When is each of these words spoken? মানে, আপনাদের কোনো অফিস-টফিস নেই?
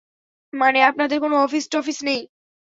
মানে, 0.53 0.79
আপনাদের 0.81 1.17
কোনো 1.19 1.35
অফিস-টফিস 1.37 1.97
নেই? 2.03 2.21